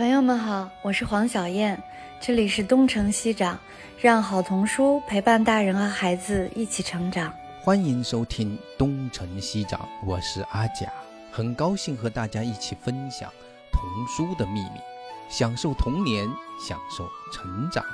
[0.00, 1.78] 朋友们好，我是黄小燕，
[2.18, 3.58] 这里是东城西长，
[4.00, 7.30] 让好童书陪伴大人和孩子一起成长。
[7.60, 10.90] 欢迎收听东城西长，我是阿甲，
[11.30, 13.30] 很高兴和大家一起分享
[13.70, 14.80] 童书的秘密，
[15.28, 16.26] 享受童年，
[16.66, 17.84] 享受成长。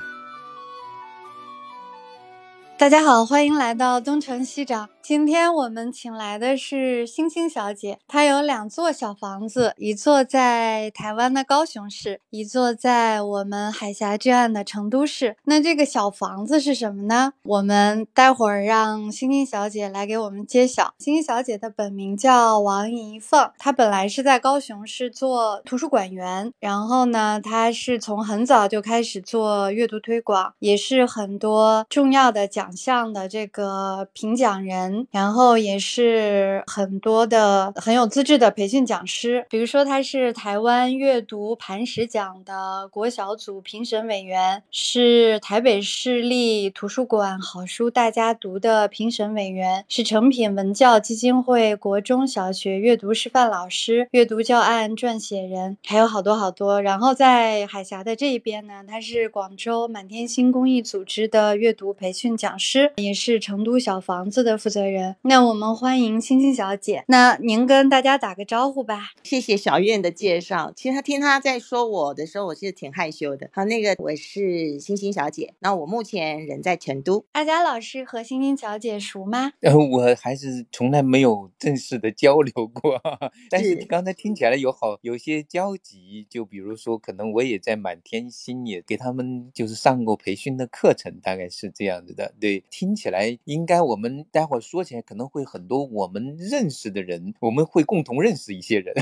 [2.78, 4.88] 大家好，欢迎来到东城西长。
[5.08, 15.36] 今天我们请来的是星星小姐，她有两座小房子，一座在台湾的高雄市，一座在我们海峡这岸的成都市。
[15.44, 17.34] 那这个小房子是什么呢？
[17.44, 20.92] 我们待会儿让星星小姐来给我们揭晓。
[20.98, 34.95] 星星小姐的本名叫王怡凤，她本来是在高雄市做图书馆员，然后呢，她是从很早就开始做阅读推广，也是很多重要的奖项的这个评奖人。
[35.10, 56.80] 然后也是很多的很有资质的培训讲师，比如说他是台湾阅读磐石奖的国小组评审委员，是台北市立图书馆好书大家读的评审委员，是诚品文教基金会国中小学阅读示范老师、阅读教案撰写人，还有好多好多。
[56.80, 64.85] 然后在海峡的这一边呢，他是广州满天星公益组织的阅读培训讲师，也是成都小房子的负责人。
[64.90, 67.04] 人，那我们欢迎星星小姐。
[67.08, 69.12] 那您跟大家打个招呼吧。
[69.22, 70.72] 谢谢小燕的介绍。
[70.74, 73.50] 其实她听她在说我的时候，我是挺害羞的。
[73.52, 75.54] 好，那个我是星星小姐。
[75.58, 77.24] 那我目前人在成都。
[77.32, 79.52] 阿佳老师和星星小姐熟吗？
[79.60, 83.00] 呃，我还是从来没有正式的交流过。
[83.50, 92.32] 但是刚才听起来有好有些交集，就比如说，可能我也在满天星也给他们就是上过培训的课程，大概是这样子的。
[92.40, 94.75] 对，听起来应该我们待会儿说。
[94.76, 98.94] 说起来可能会很多我们认识的人，我们会共同认识一些人，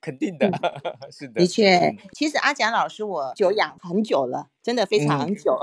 [0.00, 0.48] 肯定的，
[1.10, 1.40] 是的。
[1.40, 5.58] 的确，其实阿蒋老师我久仰很久了，真的非常久。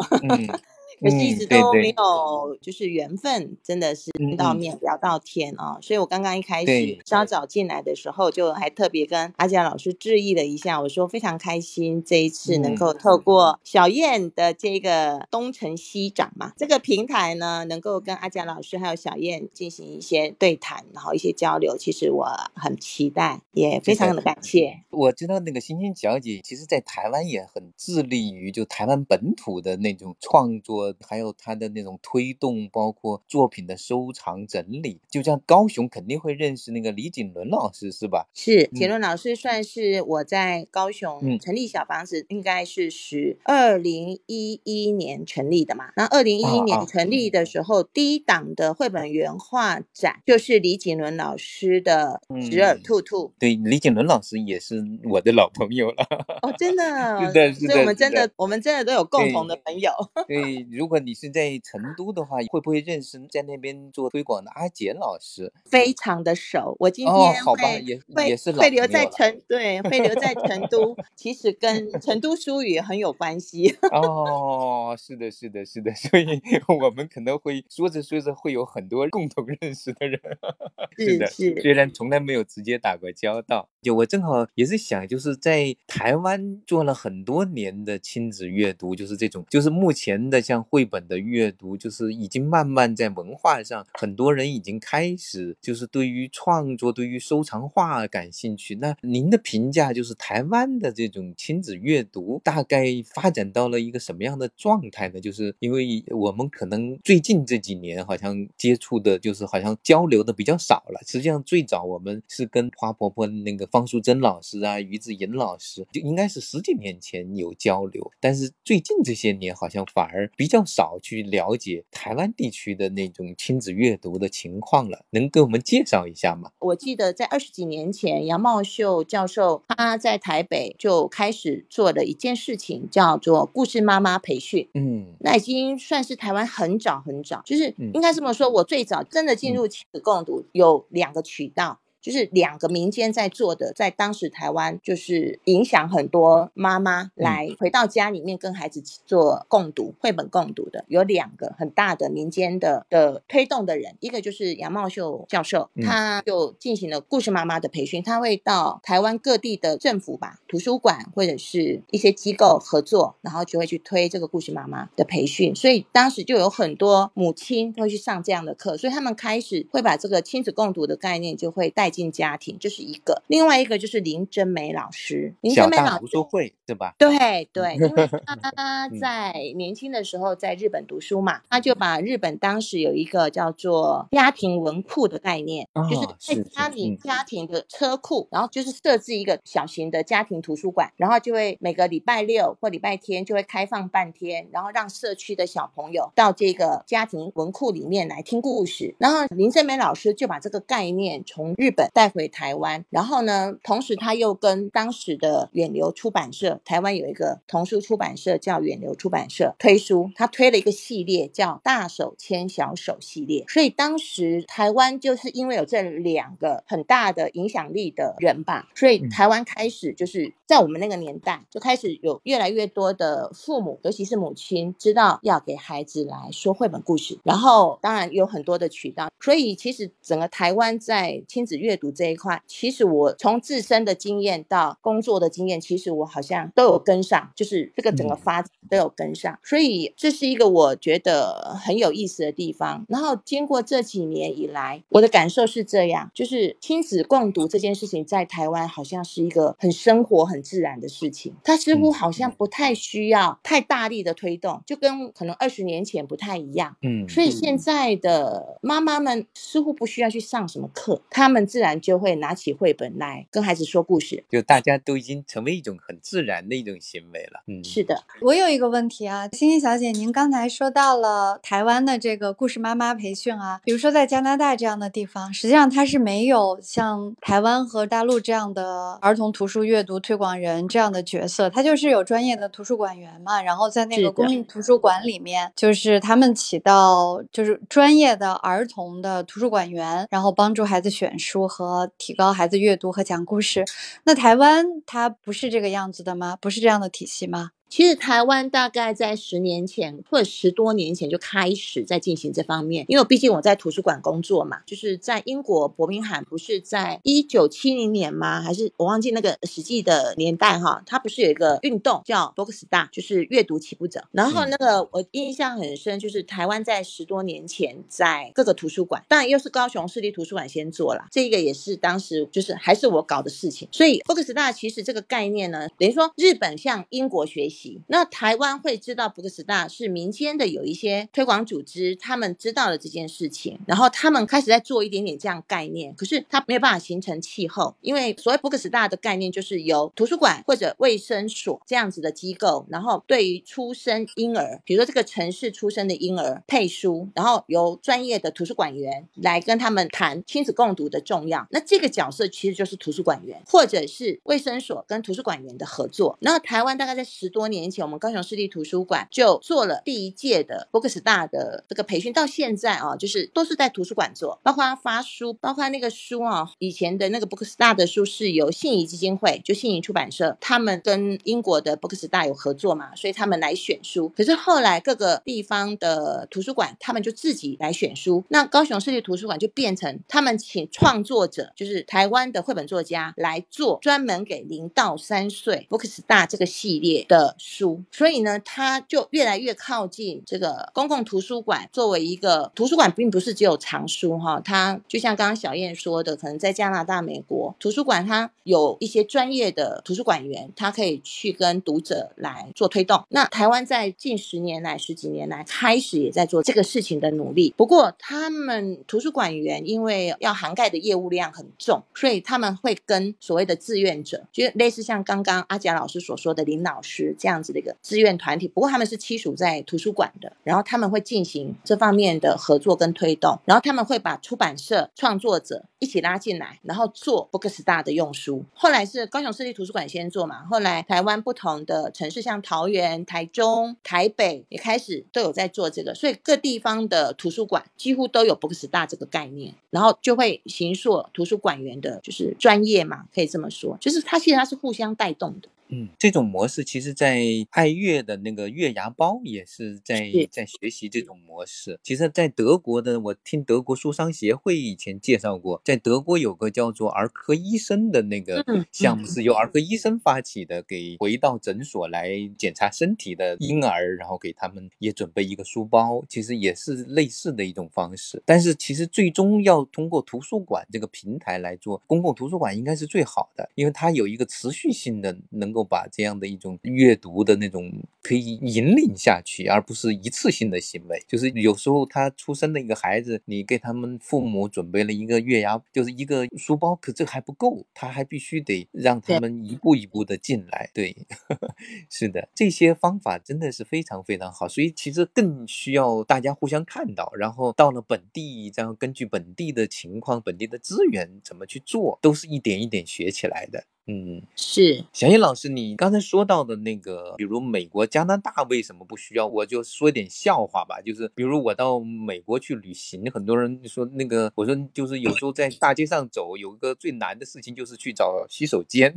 [1.02, 5.80] 可是一直都没有，就是缘分，真的是见到面聊到天啊！
[5.82, 24.82] 所以我刚刚一开始稍早进来的时候，就还特别跟阿佳老师致意了一下，我说非常开心这一次能够透过小燕的这个东城西长嘛这个平台呢，能够跟阿佳老师还有小燕进行一些对谈，然后一些交流，其实我很期待，也非常的感谢。
[24.92, 30.91] 我知道那个星星小姐，其实在台湾也很致力于就台湾本土的那种创作。
[31.00, 38.28] 还有他的那种推动，包括作品的收藏整理，就像高雄肯定会认识那个李锦伦老师，是吧？
[38.34, 45.92] 是锦伦老师，算是我在高雄成立小房子，应该是十二零一一年成立的嘛。
[45.96, 53.28] 那二零一一年成立的时候，第一档的绘本原画展就是李锦伦老师的《侄儿兔兔》。
[53.40, 56.04] 对，李锦伦老师也是我的老朋友了。
[56.42, 56.84] 哦，真的，
[57.28, 59.92] 是的，所以我们真的，我们真的都有共同的朋友。
[60.28, 60.66] 对。
[60.82, 65.54] 如果你是在成都的话，会不会认识在那边做推广的阿杰老师？
[65.64, 66.76] 非常的熟。
[66.80, 67.16] 我今天
[67.46, 70.98] 会也是会留在成对，会留在成都。
[71.16, 73.78] 其实跟成都书语很有关系。
[73.94, 75.94] 哦，是的，是的，是的。
[75.94, 76.26] 所以
[76.68, 80.20] 我们可能会说着说着会有很多共同认识的人。
[80.98, 81.28] 是的，
[81.62, 83.70] 虽然从来没有直接打过交道。
[83.84, 90.66] 就我正好也是想，就是在台湾做了很多年的亲子阅读，就是这种，就是目前的像。
[90.72, 98.76] 绘本的阅读就是已经慢慢在文化上，很多人已经开始就是对于创作、对于收藏画感兴趣。
[98.76, 105.20] 那您的评价就是台湾的这种亲子阅读大概发展到了一个什么样的状态呢？
[105.20, 111.02] 就是因为我们可能最近这几年好像接触的，就是好像交流的比较少了。
[111.06, 120.61] 实际上最早我们是跟花婆婆那个方淑珍老师啊、于志莹老师，就应该是十几年前有交流，但是最近这些年好像反而比较。
[120.66, 126.52] 少去了解台湾地区的那种亲子阅读的情况了，能给我们介绍一下吗？
[126.60, 134.70] 我记得在二十几年前，杨茂秀教授他在台北就开始做了一件事情，叫做故事妈妈培训。
[134.74, 141.81] 嗯，那已经算是台湾很早很早，就是应该这么说，我最早真的进入亲子共读有两个渠道。
[142.02, 171.91] 就是两个民间在做的，在当时台湾就是影响很多妈妈来回到家里面跟孩子做共读绘本共读的，有两个很大的民间的的推动的人，一个就是杨茂秀教授，他就进行了故事妈妈的培训，他会到台湾各地的政府吧、图书馆或者是一些机构合作，然后就会去推这个故事妈妈的培训，所以当时就有很多母亲会去上这样的课，所以他们开始会把这个亲子共读的概念就会带。
[171.92, 173.22] 进家庭，这是一个。
[173.28, 176.96] 另外一个就是林真美老师，林真美老师读书会对吧？
[176.98, 178.08] 对对，因为
[178.56, 198.96] 他在年轻的时候在日本读书嘛，他就把日本当时有一个叫做家庭文库的概念，就是在家里家庭的车库，然后就是设置一个小型的家庭图书馆，然后就会每个礼拜六或礼拜天就会开放半天，然后让社区的小朋友到这个家庭文库里面来听故事。
[198.98, 213.46] 然后林真美老师就把这个概念从日本带回台湾，然后呢，同时他又跟当时的远流出版社，台湾有一个童书出版社叫远流出版社推书，他推了一个系列叫“大手牵小手”系列。
[213.48, 229.10] 所以当时台湾就是因为有这两个很大的影响力的人吧，所以台湾开始就是在我们那个年代就开始有越来越多的父母，尤其是母亲，知道要给孩子来说绘本故事，然后当然有很多的渠道。
[229.22, 239.40] 所以其实整个台湾在亲子阅读这一块，其实我从自身的经验到工作的经验，其实我好像都有跟上，就是这个整个发展都有跟上。
[239.42, 242.86] 所以这是一个我觉得很有意思的地方。
[242.90, 256.76] 然后经过这几年以来，我的感受是这样，就是亲子共读这件事情在台湾好像是一个很生活、很自然的事情，它似乎好像不太需要太大力的推动，就跟可能二十年前不太一样。
[256.82, 259.26] 嗯，所以现在的妈妈们。
[259.34, 264.24] 似乎不需要去上什么课，他们自然就会拿起绘本来跟孩子说故事。
[264.30, 267.44] 就大家都已经成为一种很自然的一种行为了。
[267.48, 268.04] 嗯，是的。
[268.22, 288.92] 我有一个问题啊，欣欣小姐，您刚才说到了台湾的这个故事妈妈培训啊，比如说在加拿大这样的地方，实际上它是没有像台湾和大陆这样的儿童图书阅读推广人这样的角色，他就是有专业的图书馆员嘛，然后在那个公立图书馆里面，就是他们起到就是专业的儿童。
[289.02, 293.64] 的图书馆员，然后帮助孩子选书和提高孩子阅读和讲故事。
[294.04, 296.38] 那台湾它不是这个样子的吗？
[296.40, 297.52] 不是这样的体系吗？
[297.72, 308.42] 其实台湾大概在十年前或者十多年前就开始在进行这方面，因为毕竟我在图书馆工作嘛，就是在英国伯明翰，不是在一九七零年吗？
[308.42, 310.84] 还是我忘记那个实际的年代哈？
[310.86, 314.04] 它不是有一个运动叫 Bookstar，就是阅读起步者。
[314.12, 323.70] 然后那个我印象很深，就是台湾在十多年前在各个图书馆，当然又是高雄市立图书馆先做了，这个也是当时就是还是我搞的事情。
[323.72, 327.61] 所以 Bookstar 其实这个概念呢，等于说日本向英国学习。
[327.88, 351.48] 那台湾会知道 Bookstar 是民间的有一些推广组织，他们知道了这件事情，然后他们开始在做一点点这样概念，可是它没有办法形成气候，因为所谓 Bookstar 的概念就是由图书馆或者卫生所这样子的机构，然后对于出生婴儿，比如说这个城市出生的婴儿配书，然后由专业的图书馆员来跟他们谈亲子共读的重要。
[351.52, 356.18] 那这个角色其实就是图书馆员或者是卫生所跟图书馆员的合作。
[356.22, 357.72] 然后台湾大概在十多年。
[357.72, 374.10] 前，我们高雄市立图书馆就做了第一届的 Books 大的这个培训，到现在啊，就是都是在图书馆做，包括发书，包括那个书啊，以前的那个 Books 大的书是由信宜基金会，就信宜出版社，他们跟英国的 Books 大有合作嘛，所以他们来选书。
[374.10, 387.36] 可是后来各个地方的图书馆，他们就自己来选书，那高雄市立图书馆就变成他们请创作者，就是台湾的绘本作家来做，专门给零到三岁 Books 大这个系列的。
[387.44, 391.68] 书，所以呢，它就越来越靠近这个公共图书馆。
[391.74, 403.04] 作为一个图书馆，并不是只有藏书哈，它就像刚刚小燕说的，可能在加拿大、美国图书馆，它有一些专业的图书馆员，他可以去跟读者来做推动。
[403.10, 407.54] 那台湾在近十年来、十几年来开始也在做这个事情的努力。
[407.58, 417.31] 不过，他们图书馆员因为要涵盖的业务量很重，所以他们会跟所谓的志愿者，就类似像刚刚阿贾老师所说的林老师这样。
[417.32, 428.44] 样子的一个志愿团体，不过他们是栖属在图书馆的，然后他们会进行这方面的合作跟推动，然后他们会把出版社创作者一起拉进来，然后做 Bookstar 的用书。
[428.54, 445.50] 后来是高雄市立图书馆先做嘛，后来台湾不同的城市，像桃园、台中、台北也开始都有在做这个，所以各地方的图书馆几乎都有 Bookstar 这个概念，然后就会形塑图书馆员的就是专业嘛，可以这么说，就是它其实它是互相带动的。
[445.74, 451.80] 嗯，这种模式其实，在爱乐的那个月牙包也是在在学习这种模式。
[451.82, 468.22] 其实，在德国的，我听德国书商协会以前介绍过，在德国有个叫做儿科医生的那个项目，是由儿科医生发起的，给回到诊所来检查身体的婴儿，然后给他们也准备一个书包，其实也是类似的一种方式。
[468.26, 475.61] 但是，其实最终要通过图书馆这个平台来做，公共图书馆应该是最好的，因为它有一个持续性的能够。
[475.64, 481.04] 把这样的一种阅读的那种可以引领下去，而不是一次性的行为。
[481.08, 490.70] 就是有时候他出生的一个孩子，你给他们父母准备了一个月牙，就是一个书包，可这还不够，他还必须得让他们一步一步的进来。
[490.74, 490.96] 对，
[491.90, 494.48] 是的，这些方法真的是非常非常好。
[494.48, 503.66] 所以其实更需要大家互相看到，然后到了本地，然后根据本地的情况、本地的资源怎么去做，都是一点一点学起来的。
[503.88, 509.26] 嗯，是小叶老师，你刚才说到的那个，比如美国、加拿大为什么不需要？
[509.26, 518.94] 我就说一点笑话吧，就是比如我到美国去旅行，很多人说那个，我说就是有时候在大街上走，有一个最难的事情就是去找洗手间，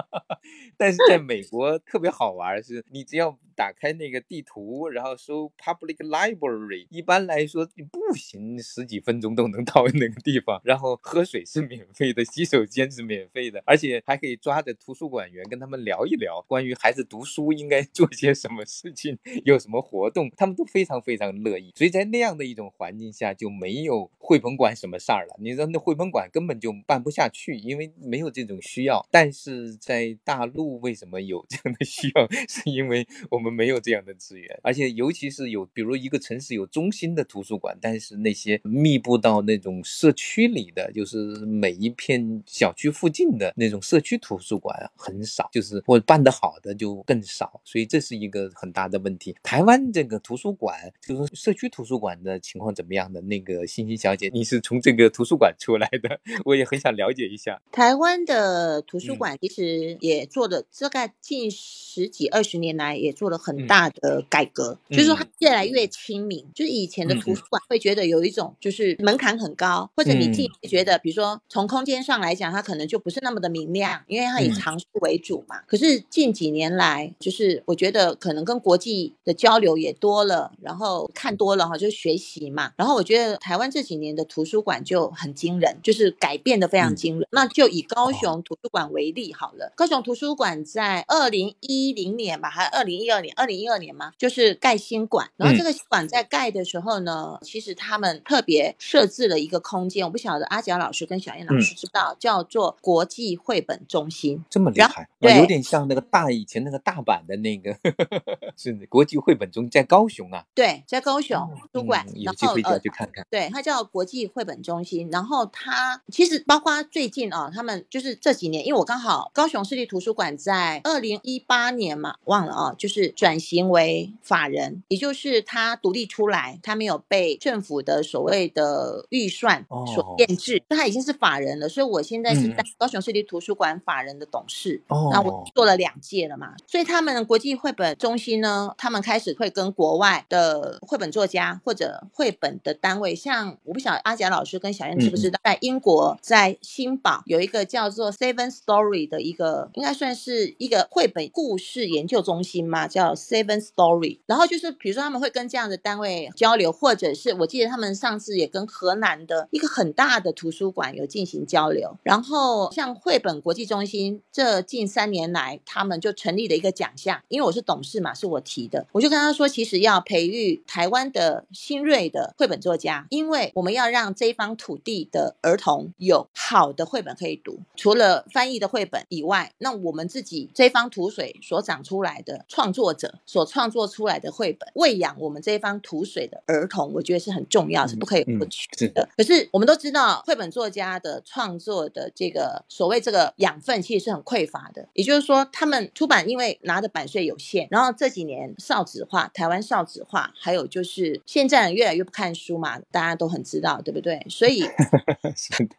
[0.76, 3.38] 但是在美国特别好玩，是你只要。
[3.56, 10.60] 打开那个地图，然后搜 public library，一般来说步行十几分钟都能到那个地方。
[10.62, 21.72] 然后喝水是免费的，洗手间是免费的，而且还可以抓着图书馆员跟他们聊一聊关于孩子读书应该 做些什么事情，有什么活动，他们都非常非常乐意。
[21.74, 25.36] 所以在那样的一种环境下，就没有绘本馆什么事儿了。
[25.40, 29.06] 你说那绘本馆根本就办不下去，因为没有这种需要。
[29.10, 32.28] 但是在大陆为什么有这样的需要？
[32.46, 33.46] 是因为我们。
[33.46, 49.34] 我们没有这样的资源，而且尤其是有，比如一个城市有中心的图书馆，但是那些密布到那种社区里的，就是每一片小区附近的那种社区图书馆很少，就是或办得好的就更少，所以这是一个很大的问题。
[49.42, 53.20] 台湾这个图书馆，就是社区图书馆的情况怎么样的？
[53.22, 57.60] 那个欣欣小姐，你是从这个图书馆出来的， 我也很想了解一下。
[57.72, 63.36] 台湾的图书馆其实也做的，大概近十几二十年来也做了。
[63.46, 66.44] 很大的改革，就是说它越来越亲民。
[66.54, 75.60] 就是以前的图书馆会觉得有一种就是门槛很高，或者你自己觉得，比如说从空间上来讲，它可能就不是那么的明亮，因为它以藏书为主嘛。
[75.66, 82.72] 可是近几年来，就是我觉得可能跟国际的交流也多了，然后看多了哈，就学习嘛。
[82.76, 87.28] 然后我觉得台湾这几年的图书馆就很惊人，就是改变的非常惊人。
[87.30, 93.32] 那就以高雄图书馆为例好了，高雄图书馆在二零一零年吧，还二零一二年。
[93.36, 107.76] 二零一二年嘛，就是盖新馆，然后这个新馆在盖的时候呢，其实他们特别设置了一个空间，我不晓得阿甲老师跟小燕老师知道，叫做国际绘本中心，这么厉害，对，有点像那个大以前那个大阪的那个，
[108.56, 111.38] 是国际绘本中心在高雄啊，对，在高雄
[111.72, 123.06] 书馆，有机会就去看看，对，它叫国际绘本中心，然后它其实包括最近啊，他们就是这几年，因为我刚好高雄市立图书馆在二零一八年嘛，忘了啊，就是。
[123.16, 129.64] 转型为法人，也就是他独立出来，他没有被政府的所谓的预算
[129.94, 131.66] 所限制，他已经是法人了。
[131.66, 136.54] 所以我现在是在高雄市立图书馆法人的董事，哦那我做了两届了嘛。
[136.66, 153.14] 所以他们国际绘本中心呢，他们开始会跟国外的绘本作家或者绘本的单位，像我不晓得阿贾老师跟小燕知不知道，在英国在新堡有一个叫做 Seven Story 的一个，应该算是一个绘本故事研究中心嘛，叫。
[153.16, 161.96] Seven Story，然后就是比如说他们会跟这样的单位交流，或者是我记得他们上次也跟河南的一个很大的图书馆有进行交流。
[162.02, 182.96] 然后像绘本国际中心，这近三年来他们就成立了一个奖项，因为我是董事嘛，是我提的，我就跟他说，其实要培育台湾的新锐的绘本作家，因为我们要让这方土地的儿童有好的绘本可以读，除了翻译的绘本以外，那我们自己这方土水所长出来的创作。
[182.96, 189.06] 者所创作出来的绘本，喂养我们这一方土水的儿童，我觉得是很重要，是不可以不取的。
[189.16, 194.88] 可是我们都知道，绘本作家的创作的这个所谓这个养分，其实是很匮乏的。
[194.92, 204.26] 也就是说，他们出版因为拿的版税有限，然后这几年少子化，台湾少子化，还有就是现在人越来越不看书嘛，大家都很知道，对不对？
[204.28, 204.62] 所以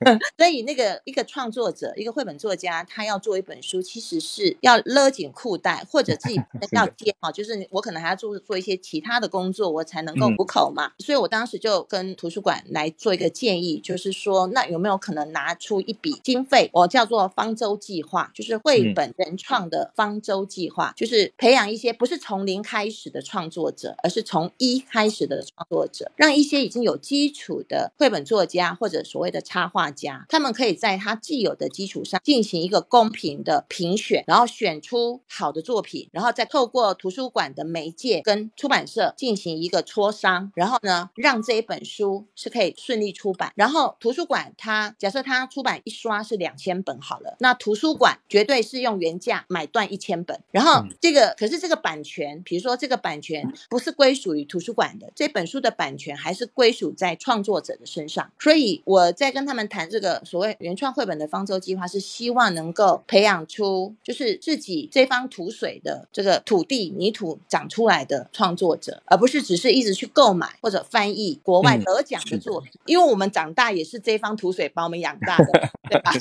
[0.38, 6.40] 所以那个一个创作者，一个绘本作家，他要做一本书，其实实是要勒紧裤带，或者自己
[6.72, 10.92] 要接好，就是我可能还要做做一些其他的工作，我才能够糊口嘛。
[11.00, 43.52] 所以我当时就跟图书馆来做一个建议，就是说，那有没有可能拿出一笔经费，我叫做方舟计划，就是绘本原创的方舟计划，就是培养一些不是从零开始的创作者，而是从一开始的创作者，让一些已经有基础的绘本作家或者所谓的插画家，他们可以在他既有的基础上进行一个公平的评选，然后选出好的作品，然后再透过图书馆的媒介跟出版社进行一个磋商，然后呢，让这一本书是可以顺利出版。
[43.56, 50.40] 然后图书馆它假设它出版一刷是两千本好了，那图书馆绝对是用原价买断一千本。
[50.52, 58.32] 然后这个可是这个版权，比如说这个版权不是归属于图书馆的，这本书的版权还是归属在创作者的身上。
[58.40, 72.72] 所以我在跟他们谈这个所谓原创绘本的方舟计划，是希望能够培养出就是自己这方土水的这个土地泥土长出来的创作者，而不是只是一直去购买或者翻译国外得奖的作品。
[72.86, 76.12] 因为我们长大也是这方土水把我们养大的， 对吧？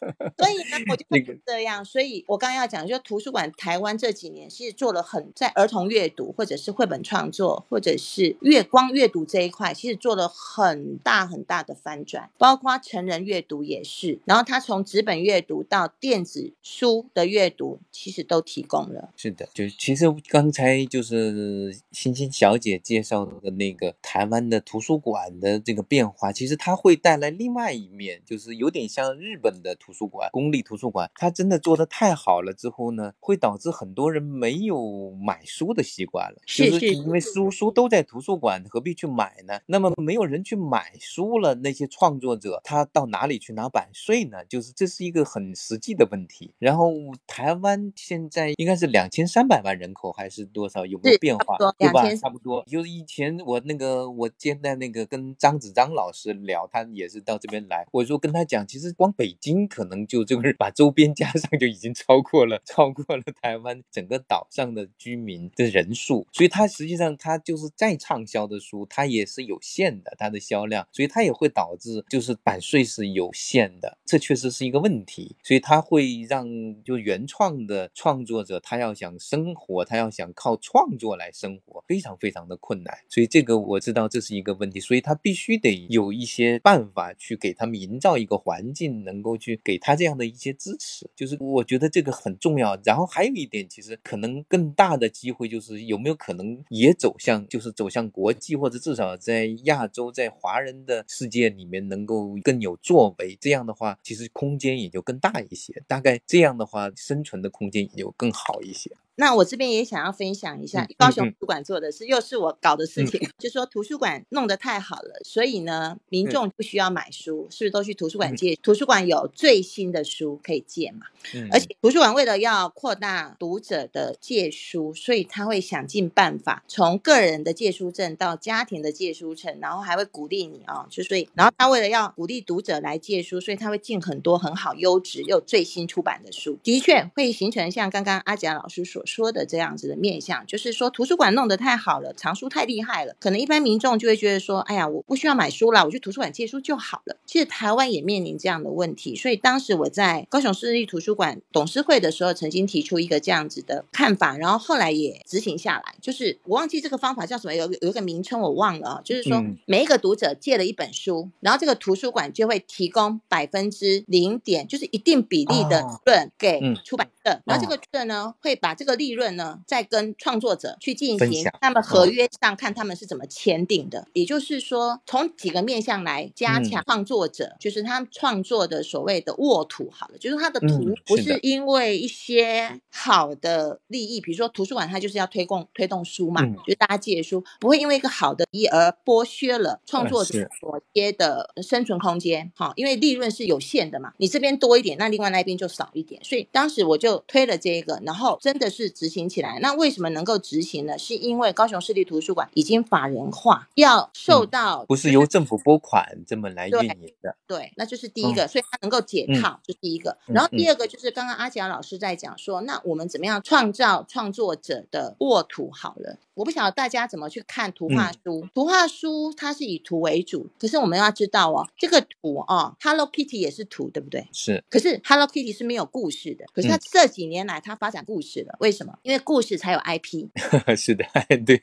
[0.38, 1.04] 所以呢，我就
[1.46, 1.84] 这样。
[1.84, 14.18] 所以我刚刚要讲，就图书馆台湾这几年其实做了很在儿童阅读或者是绘本创作或者是月光阅读这一块，其实做了很大很大的翻转，包括成人阅读也是。
[14.24, 19.10] 然后他从纸本阅读到电子书的阅读，其实都提供了。
[19.16, 39.60] 是的，就其实刚才就是欣欣小姐介绍的那个台湾的图书馆的这个变化，其实它会带来另外一面，就是有点像日本的图书馆，公立图书馆，它真的做的太好了之后呢，会导致很多人没有买书的习惯了，就是因为书书都在图书馆，何必去买呢？
[39.66, 44.44] 那么没有人去买书了，那些创作者他到哪里去拿版税呢？
[44.46, 46.52] 就是这是一个很实际的问题。
[46.58, 46.92] 然后
[47.26, 50.86] 台湾现在应该是两千三百万人口还是多少？
[50.86, 51.56] 有没有变化？
[51.76, 52.02] 对吧？
[52.16, 52.64] 差不多。
[52.66, 76.48] 就是以前我那个我现在那个跟张子章老师聊，他也是到这边来，我说跟他讲，其实光北京可能就这个把周边加上就已经超过了超过了台湾整个岛上的居民的人数，所以它实际上它就是再畅销的书，它也是有限的，它的销量，所以它也会导致就是版税是有限的，这确实是一个问题，所以它会让
[76.82, 92.74] 就原创的创作者他要想生活，他要想靠创作来生活，非常非常的困难，所以这个我知道这是一个问题，所以他必须得有一些办法去给他们营造一个环境，能够去给他这样的一些支持，就是我觉得这个很重要。
[92.86, 103.36] 然后还有一点，其实可能更大的机会就是有没有可能也走向，就是走向国际，或者至少在亚洲，在华人的世界里面能够更有作为。
[103.38, 105.82] 这样的话，其实空间也就更大一些。
[105.86, 108.90] 大概这样的话，生存的空间也就更好一些。
[109.20, 118.54] 那我这边也想要分享一下高雄图书馆做的事，又是我搞的事情，就说图书馆弄得太好了，所以呢，民众不需要买书，是不是都去图书馆借？
[118.62, 121.06] 图书馆有最新的书可以借嘛？
[121.50, 139.02] 而且图书馆为了要扩大读者的借书，所以他会想尽办法，从个人的借书证到家庭的借书证，然后还会鼓励你啊，就所以，然后他为了要鼓励读者来借书，所以他会进很多很好、优质又最新出版的书，的确会形成像刚刚阿贾老师所。
[139.08, 147.16] 说的这样子的面相，就是说图书馆弄得太好了，藏书太厉害了，可能一般民众就会觉得说，哎呀，我不需要买书了，我去图书馆借书就好了。
[147.26, 155.94] 其实台湾也面临这样的问题，所以当时我在高雄市立图书馆董事会的时候，曾经提出一个这样子的看法，然后后来也执行下来。
[156.00, 159.00] 就是我忘记这个方法叫什么，有有一个名称我忘了啊。
[159.04, 168.98] 就是说每一个读者借了一本书，然后这个图书馆就会提供百分之零点，就是一定比例的润给出版社，然后这个社呢会把这个。
[168.98, 199.58] 利润呢，再跟创作者去进行他们合约上看他们是怎么签订的，也就是说，从几个面向来加强创作者，就是他创作的所谓的沃土，好了，就是他的图不是因为一些好的利益，比如说图书馆，它就是要推动推动书嘛，就是大家借书，不会因为一个好的意而剥削了创作者所接的生存空间，好，因为利润是有限的嘛，你这边多一点，那另外那边就少一点，所以当时我就就推了这一个，然后真的是执行起来。
[199.60, 200.96] 那为什么能够执行呢？
[200.98, 207.36] 是因为高雄市立图书馆已经法人化，要受到不是由政府拨款这么来运营的。
[207.46, 210.16] 对，那就是第一个，所以它能够解套，这是第一个。
[210.26, 215.70] 然后第二个就是刚刚阿杰老师在讲说，那我们怎么样创造创作者的沃土？
[215.70, 216.18] 好了。
[216.34, 218.46] 我不晓得大家怎么去看图画书。
[218.54, 224.28] 图画书它是以图为主，可是我们要知道哦，这个图哦，Hello Kitty 也是图，对不对？
[224.32, 224.62] 是。
[224.70, 226.44] 可是 Hello Kitty 是没有故事的。
[226.52, 228.54] 可是它这几年来，他发展故事了。
[228.60, 228.98] 为什么？
[229.02, 230.28] 因为故事才有 IP。
[230.76, 231.04] 是的，
[231.44, 231.60] 对。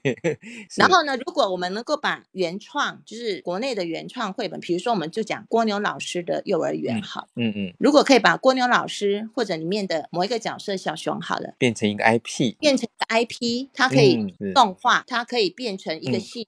[0.75, 7.73] 然后呢，如果我们能够把原创，就是国内的原创绘本，比如说我们就讲蜗牛老师的幼儿园，好，嗯嗯。
[7.79, 16.47] 如果可以把蜗牛老师或者里面的某一个角色小熊，好了，变成一个 IP，变成一个 IP，它可以动画，它可以变成一个戏。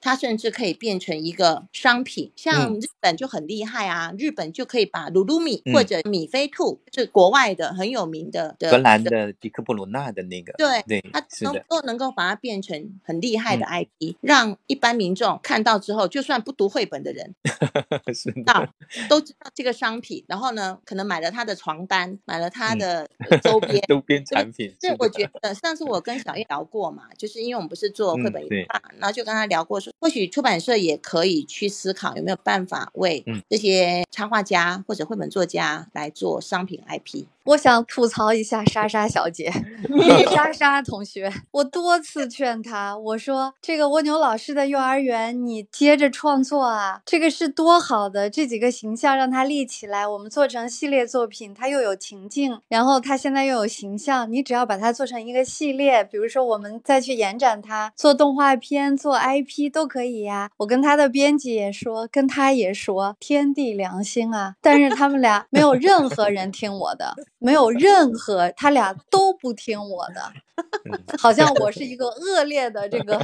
[0.00, 4.14] 它甚至可以变成一个商品，像日本就很厉害啊！
[4.16, 17.34] 日本就可以把鲁鲁米或者米菲兔，是国外的很有名的荷兰的迪克布鲁纳的那个，对对，它能都能够把它变成很厉害的 IP，让一般民众看到之后，就算不读绘本的人，
[18.14, 18.66] 知道
[19.10, 23.06] 都知道这个商品，然后呢，可能买了他的床单，买了他的
[23.42, 24.74] 周边周边产品。
[24.80, 29.57] 对我觉得上次我跟小叶聊过嘛，就是因为我们不是做绘本一嘛，然后就跟他聊。
[29.58, 37.24] 聊过说，或许出版社也可以去思考有没有办法为这些插画家或者绘本作家来做商品 IP。
[37.48, 39.50] 我想吐槽一下莎莎小姐，
[40.36, 60.50] 莎莎同学，我多次劝她，我说这个蜗牛老师的幼儿园，你接着创作啊，这个是多好的，这几个形象让它立起来，我们做成系列作品，它又有情境，然后它现在又有形象，你只要把它做成一个系列，比如说我们再去延展它，做动画片，做 IP 都可以呀。
[60.58, 67.16] 我跟他的编辑也说，跟他也说，天地良心啊，但是他们俩没有任何人听我的。
[67.38, 70.32] 没有任何，他俩都不听我的，
[71.18, 73.18] 好像我 是一个恶劣的这个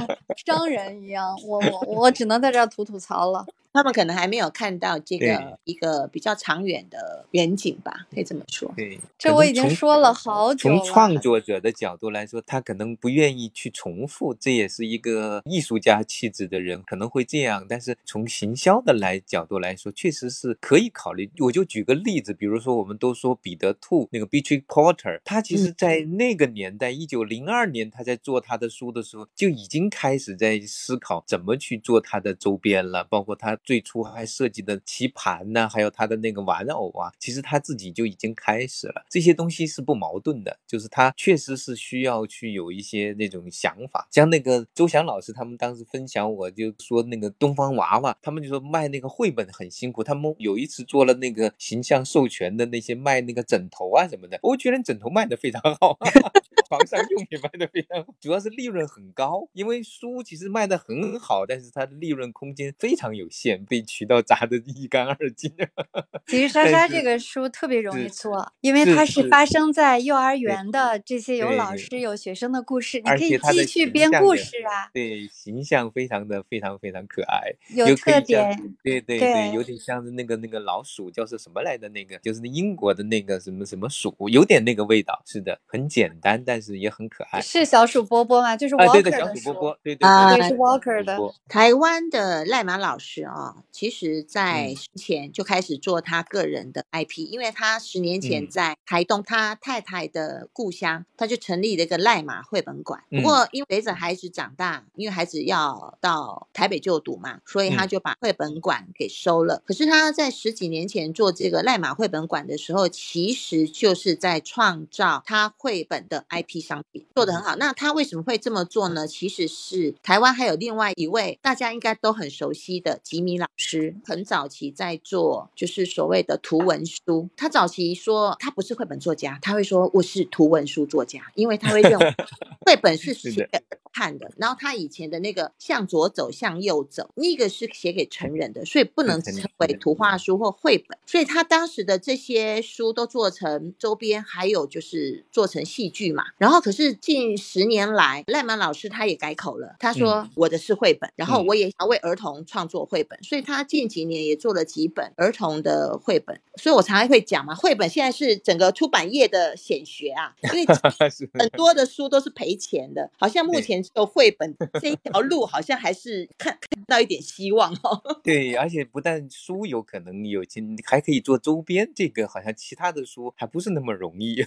[0.45, 3.45] 商人一样，我我我只能在这儿吐吐槽了。
[3.75, 8.71] 他们可能还没有看到这个一个比较长远的远景吧，可以这么说。
[8.77, 10.79] 对，这我已经说了好久了。
[10.79, 17.65] 从创作者的角度来说，他可能不愿意去重复，这也是一个艺术家气质的人可能会这样。
[17.67, 21.29] 但是从行销的来角度来说，确实是可以考虑。
[21.39, 33.59] 我就举个例子，比如说我们都说彼得兔那个 Beatrix Porter，他其实在那个年代，一九零二年他在做他的书的时候，就已经开始在思考怎么去做他的周边了，包括他。
[33.65, 39.03] 最初还设计的棋盘呢，还有他的那个玩偶啊，其实他自己就已经开始了。
[39.09, 44.07] 这些东西是不矛盾的，就是他确实是需要去有一些那种想法。
[44.11, 50.03] 像那个周翔老师他们当时分享，我就说那个东方娃娃，他们就说卖那个绘本很辛苦。
[50.03, 55.97] 他们有一次做了那个形象授权的那些卖那个枕头啊什么的，我觉得枕头卖的非常好，
[56.69, 59.47] 床上用品卖的非常好，主要是利润很高。
[59.53, 63.54] 因为书其实卖的很好，但是它的利润空间非常有限。
[63.65, 65.53] 被渠道砸得一干二净。
[66.27, 74.89] 其实莎莎这个书特别容易做，因为它是发生在幼儿园的这些有老师有学生的故事，你可以继续编故事啊。
[74.93, 78.75] 对，形象非常的非常非常可爱，有特点。
[78.83, 85.21] 对对对，有点像是那个那个老鼠，叫是什么来的那个，就是英国的那个什么什么鼠，有点那个味道。
[85.25, 87.39] 是的，很简单，但是也很可爱。
[87.39, 88.57] 是小鼠波波吗？
[88.57, 91.19] 就是 Walker 的小鼠波波，对对对，是 Walker 的。
[91.47, 93.44] 台湾的赖马老师啊。
[93.71, 103.03] 其实，在之前就开始做他个人的 IP，因为他十年前在台东他太太的故乡，他就成立了一个赖马绘本馆。
[103.09, 109.61] 不过，因为随着孩子长大，因为孩子要到台北就读嘛，所以他就把绘本馆给收了。
[109.65, 117.55] 可是他在十几年前做这个赖马绘本馆的时候，其实就是在创造他绘本的 IP 商品，做得很好。
[117.55, 119.07] 那他为什么会这么做呢？
[119.07, 123.47] 其实是台湾还有另外一位大家应该都很熟悉的吉米老。
[123.57, 127.29] 师很早期在做，就是所谓的图文书。
[127.37, 132.13] 他早期说他不是绘本作家，他会说我是图文书作家，因为他会认为
[132.67, 133.59] 绘本是写给
[133.93, 134.29] 看的。
[134.37, 140.97] 然后他以前的那个向左走向右走，那个是写给成人的，所以不能称为图画书或绘本。
[141.05, 146.25] 所以他当时的这些书都做成周边，还有就是做成戏剧嘛。
[146.37, 153.45] 然后可是近十年来，赖曼老师他也改口了，他说我的是绘本，然后我也要为儿童创作绘本，所以。
[153.45, 160.65] 他近几年也做了几本儿童的绘本，所以我常常会讲嘛，绘本现在是整个出版业的显学啊，因为
[161.37, 168.01] 很多的书都是赔钱的，好像目前有绘本这一条路好像还是看看到一点希望哦。
[168.23, 174.41] 对，而且不但书有可能有钱，还可以做周边，这个好像其他的书还不是那么容易。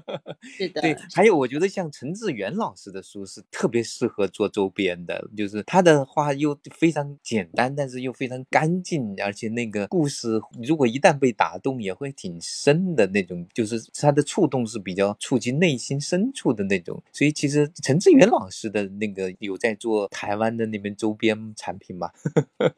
[0.56, 0.96] 是的，对。
[1.12, 17.02] 还有，我觉得像陈志远老师的书是特别适合做周边的，就是他的话又非常简单，但是又非常干净，而且那个故事如果一旦被打动，也会挺深的那种，就是他的触动是比较触及内心深处的那种。
[17.12, 22.10] 所以其实陈志远老师的那个有在做台湾的那边周边产品吗？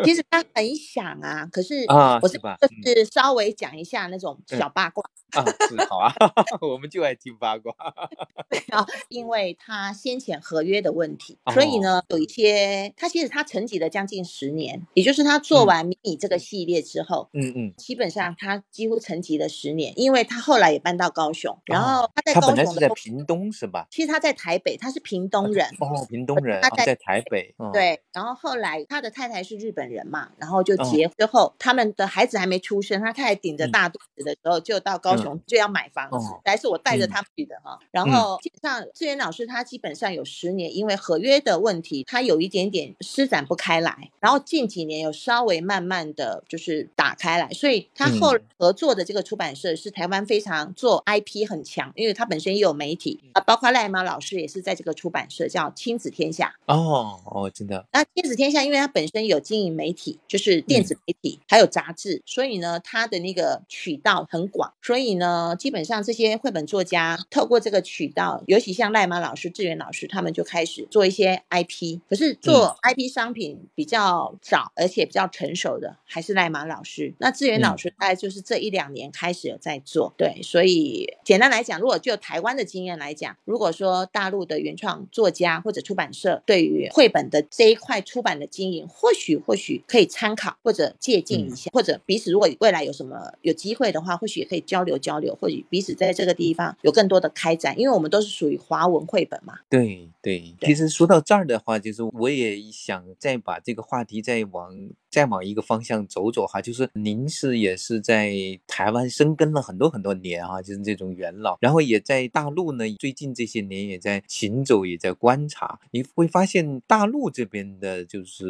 [0.05, 2.39] 其实他很想啊，可是啊，我是
[2.83, 6.13] 就是稍微讲一下那种小八卦啊，是好啊，
[6.61, 7.73] 我们就爱听八卦。
[8.49, 23.87] 对啊，因为他先前合约的问题，所以呢，有一些他其实他沉寂了将近十年，也就是他做完迷你这个系列之后，嗯嗯，基本上他几乎沉寂了十年，因为他后来也搬到高雄，然后他在高雄是在屏东是吧？
[23.91, 38.39] 其实他在台北，他是屏东人哦，屏东人，他在台北，对，然后后来他的太太是日本人嘛，然后就结之后，他们的孩子还没出生，他太太顶着大肚子的时候就到高雄就要买房子，还是我带着他去的哈，然后。
[38.41, 44.11] 基本上，志远老师他基本上有十年，因为合约的问题，他有一点点施展不开来。
[44.19, 57.87] 然后近几年有稍微慢慢的就是打开来，所以他后合作的这个出版社是台湾非常做 IP 很强，因为他本身也有媒体啊，包括赖马老师也是在这个出版社叫亲子天下哦哦，真的。
[57.93, 68.43] 那亲子天下，因为他本身有经营媒体，就是电子媒体还有杂志，所以呢，他的那个渠道很广，所以呢，基本上这些绘本作家透过这个渠道。
[68.47, 72.01] 尤其像赖马老师、志远老师，他们就开始做一些 IP。
[72.09, 77.15] 可是做 IP 商品比较早，而且比较成熟的，还是赖马老师。
[77.19, 80.13] 那志远老师大概就是这一两年开始有在做。
[80.17, 98.21] 对，所以简单来讲，如果就台湾的经验来讲，如果说大陆的原创作家或者出版社对于绘本的这一块出版的经营，或许或许可以参考或者借鉴一下，或者彼此如果未来有什么有机会的话，或许也可以交流交流，或许彼此在这个地方有更多的开展，因为我们都。
[98.21, 99.61] 都是属于华文绘本嘛？
[99.71, 104.77] 对对，其实说到这儿的话，就是我也想再把这个话题再往。
[105.11, 108.33] 再往一个方向走走哈，就是您是也是在
[108.67, 118.47] 台湾生根了很多很多年哈，就是这种元老，然后也在大陆呢，最近这些年也在行走，也在观察，你会发现大陆这边的就是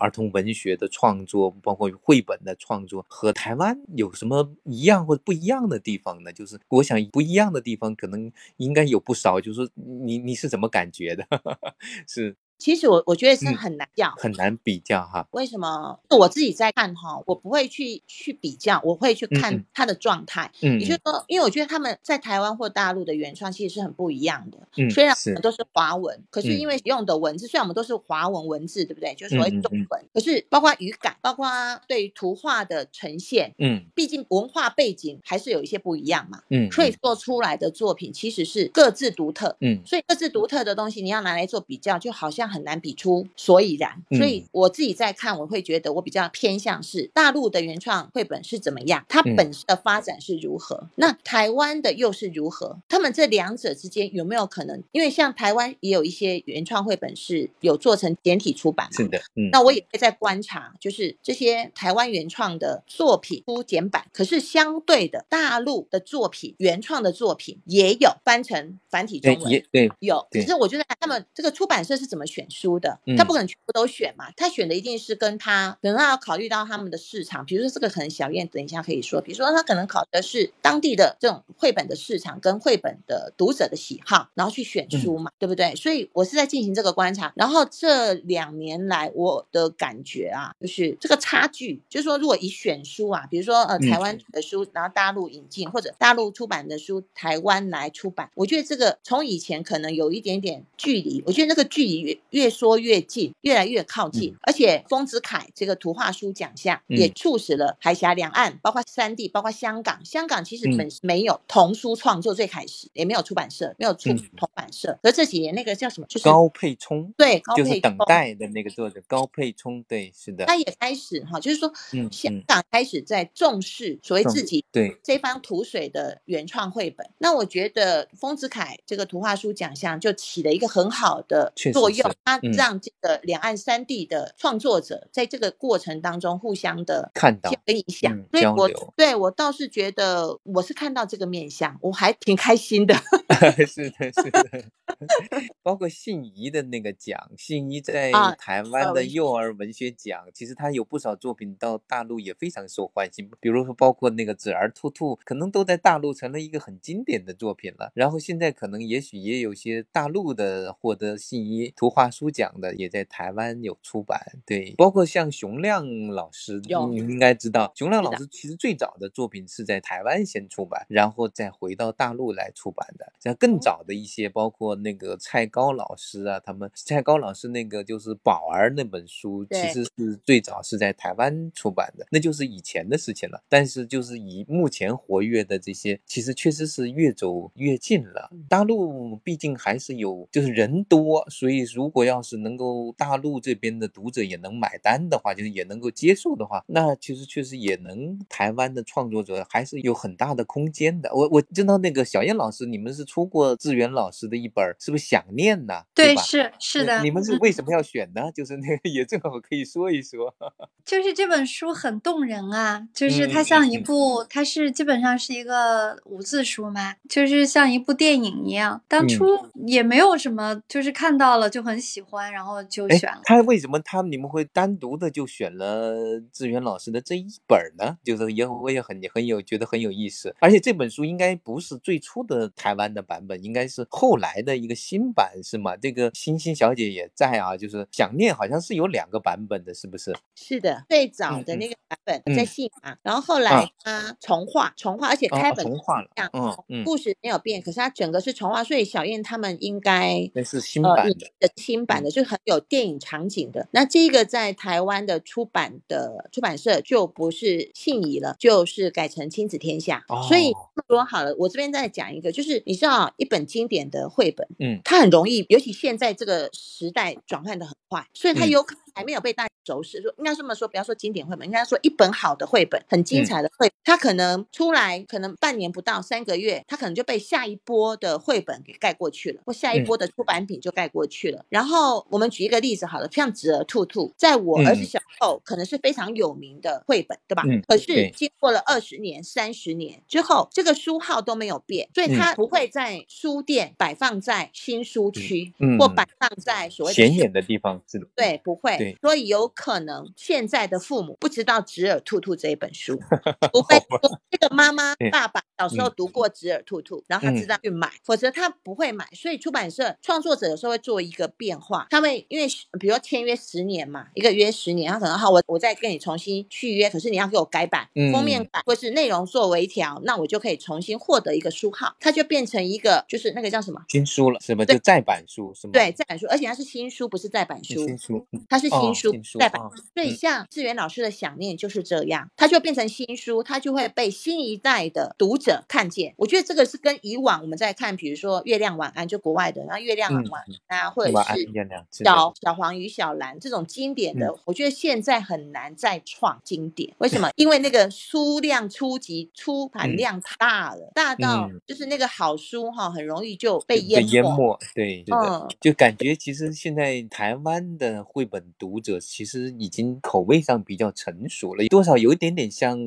[0.00, 6.32] 儿童文学的创作，包括绘本的创作，和台湾有什么一样或者不一样的地方呢？
[6.32, 11.24] 就是我想不一样的地方可能应该有不少，就是你你是怎么感觉的？
[12.08, 12.36] 是。
[12.60, 15.26] 其实我我觉得是很难讲，很难比较哈。
[15.30, 15.98] 为什么？
[16.10, 20.52] 我自己在看哈，我不会去去比较，我会去看他的状态。
[20.60, 24.58] 嗯，也就是说，因为我觉得他们在台湾或大陆的原创其实是很不一样的。
[24.76, 29.14] 嗯，虽然我们都是华文，可是因为用的文字，虽然我们都是华文文字，对不对？
[29.14, 31.48] 就是所谓中文，可是包括语感，包括
[31.88, 36.42] 对于图画的呈现，嗯，毕竟文化背景还是有一些不一样嘛。
[36.50, 39.56] 嗯，所以做出来的作品其实是各自独特。
[39.60, 42.49] 嗯，所以各自独特的东西，你要拿来做比较，就好像。
[42.50, 52.78] 很难比出所以然，所以我自己在看，我会觉得我比较偏向是大陆的原创绘本是怎么样，它本身的发展是如何，那台湾的又是如何？
[52.88, 54.82] 他们这两者之间有没有可能？
[54.92, 72.39] 因为像台湾也有一些原创绘本是有做成简体出版，是的，嗯，那我也会在观察，就是这些台湾原创的作品出简版，可是相对的大陆的作品原创的作品也有翻成繁体中文，对，有，可是我觉得他们这个出版社是怎么选？
[72.40, 85.74] 选书的，他不可能全部都选嘛，他选的一定是跟他，可能他要考虑到他们的市场，比如说这个可能小燕等一下可以说，比如说他可能考的是当地的这种绘本的市场跟绘本的读者的喜好，然后去选书嘛，对不对？
[85.76, 102.40] 所以我是在进行这个观察，然后这两年来我的感觉啊，就是这个差距，就是说如果以选书啊，比如说呃台湾的书，然后大陆引进或者大陆出版的书，台湾来出版，我觉得这个从以前可能有一点点距离，我觉得那个距离越。
[102.40, 110.02] 越说越近，越来越靠近，而且丰子恺这个图画书奖项也促使了海峡两岸，包括三地，包括香港。
[110.06, 114.98] 香港其实本没有童书创作最开始，也没有出版社，没有出出版社。
[115.02, 116.06] 而这几年那个叫什么？
[116.08, 120.46] 就是高佩聪，对，就是等待的那个作者高佩聪，对，是的。
[120.46, 121.70] 他也开始哈，就是说，
[122.10, 127.06] 香港开始在重视所谓自己对这方土水的原创绘本。
[127.18, 132.10] 那我觉得丰子恺这个图画书奖项就起了一个很好的作用。
[132.24, 142.94] 他让这个两岸三地的创作者在这个过程当中互相的看到跟影响，所以我对我倒是觉得我是看到这个面相，我还挺开心的。
[143.66, 144.64] 是的，是的。
[145.62, 157.92] 包括信宜的那个奖，信宜在台湾的幼儿文学奖，其实他有不少作品到大陆也非常受欢迎，比如说包括那个《纸儿兔兔》，可能都在大陆成了一个很经典的作品了。
[157.94, 164.20] 然后现在可能也许也有些大陆的获得信宜图画书讲的，也在台湾有出版。
[164.44, 173.12] 对，包括像熊亮老师，你应该知道，熊亮老师其实最早的作品是在台湾先出版，然后再回到大陆来出版的。
[173.20, 183.42] 像更早的一些，包括那个蔡高老师啊，他们蔡高老师那个就是宝儿那本书，其实是最早是在台湾出版的，那就是以前的事情了。
[183.48, 188.30] 但是就是以目前活跃的这些，其实确实是越走越近了。
[188.48, 201.10] 大陆毕竟还是有，就是人多，所以如果要是能够大陆这边的读者也能买单的话，就是也能够接受的话，那其实确实也能台湾的创作者还是有很大的空间的。
[201.14, 205.82] 我我知道那个小燕老师，你们是出过志远老师的一本，是不是想念呢？
[205.94, 207.02] 对，是是的。
[207.02, 208.30] 你们是为什么要选呢？
[208.32, 210.34] 就是那个也正好可以说一说。
[210.84, 218.82] 就是这本书很动人啊，就是它像一部，它是基本上是一个无字书嘛，就是像一部电影一样。
[218.86, 219.24] 当初
[219.66, 223.22] 也没有什么，就是看到了就很喜欢，然后就选了。
[223.24, 227.96] 他为什么他你们会单独的就选了志远老师的这一本呢？
[228.04, 235.74] 就是也我也很很有觉得很有意思，而且这本书应该不是最初的台湾的版本，应该是后来的一个新版，是吗？
[235.76, 240.14] 这个星星小姐也在啊，就是想念好像是有两个版本的，是不是？
[240.34, 253.68] 是的，最早的那个版本在信嘛，然后后来他重画重画，而且开本重画了，嗯嗯，故事没有变，可是它整个是重画，所以小燕他们应该那是新版的，新版的就很有电影场景的。
[253.72, 260.04] 那这个在台湾的出版的出版社就不是信宜了，就是改成亲子天下。
[260.28, 260.52] 所以
[260.88, 270.00] 说好了，我这边再讲一个，就是你知道一本经典的绘本，嗯，它很容易，尤其现在这个时代转换的很快，所以它有可能还没有被大家熟识。
[270.00, 281.44] 说应该这么说，不要说经典绘本，应该说一本好的绘本，很精彩的绘，它可能出来可能半年不到三个月，它可能就被下一波的绘本给盖过去了，或下一波的出版品就盖过去了。
[281.48, 287.42] 然后我们举一个例子好了，像《纸儿兔兔》，在我儿子小时候可能是非常有名的绘本，对吧？
[287.68, 298.79] 可是经过了二十年、三十年之后，这个书号都没有变，所以它不会在书店摆放在新书区，或摆放在所谓显眼的地方，是的，对，不会。
[299.00, 302.98] 所以有可能现在的父母不知道《纸耳兔兔》这一本书，
[303.52, 303.82] 除非
[304.30, 309.06] 这个妈妈、爸爸小时候读过《纸耳兔兔》，然后他知道去买，否则他不会买。
[309.12, 312.46] 所以出版社创作者有时候会做一个变化，他会因为
[312.78, 324.64] 比如说签约十年嘛，一个约十年，他可能好，我我再跟你重新续约，可是你要给我改版，封面版或是内容做微调，那我就可以重新获得一个书号，它就变成一个就是那个叫什么新书了，是吗？
[324.64, 325.72] 就再版书是吗？
[325.72, 329.60] 对，再版书，而且它是新书，不是再版书，新书，它是新书再版。
[329.94, 336.14] 所以像志远老师的想念就是这样，它就变成新书，它就会被新一代的读者看见。
[336.16, 346.94] 我觉得这个是跟以往我们在看，比如说《月亮晚安》就国外的，然后《月亮晚安》啊，或者是小小黄与小蓝这种经典的，我觉得现在很难再创经典。
[346.98, 347.30] 为什 么？
[347.36, 354.58] 因为那个书量初级出版量大了，大到就是那个好书哈，很容易就被淹淹没。
[354.74, 362.78] 对，嗯，就感觉其实现在台湾的绘本读者其实已经口味上比较成熟了，多少有一点点像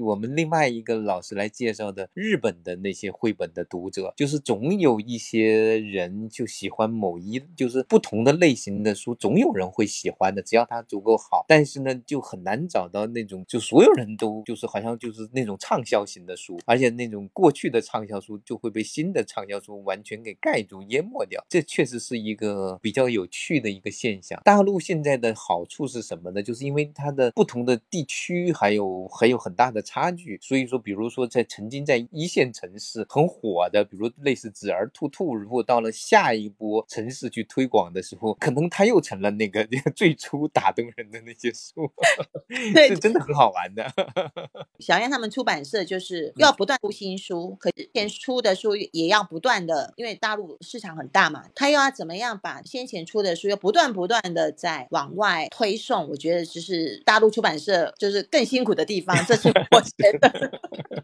[0.00, 11.44] 我们另外一个老师来介绍的日本的那些绘本的读者，就是总有一些人就喜欢某一就是不同的类型的书，总有人会喜欢的，只要它足够好。
[11.46, 21.44] 但是呢，就很难找到那种就所有人都就是好像就是那种畅销型的书，而且那种过去的畅销书就会被新的畅销书完全给盖住淹没掉。
[21.48, 24.40] 这确实是一个比较有趣的一个现象。
[24.44, 26.42] 大陆现在的好处是什么呢？
[26.42, 41.90] 就是因为它的不同的地区还有还有很大的差距，所以说，比如说在曾经在一线城市很火的，比如类似《纸儿兔兔》，如果到了下一波城市去推广的时候，可能它又成了那个 最初打动人的那些书，
[42.74, 43.86] 对，真的很好玩的。
[44.80, 60.60] 小燕他们出版社就是要不断出新书，可是前出的书也要不断的，因为大陆市场很大嘛，他又要怎么样把先前出的书又不断不断的在网往外推送，我觉得就是大陆出版社就是更辛苦的地方，这是我觉得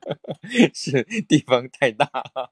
[0.75, 2.09] 是地方太大。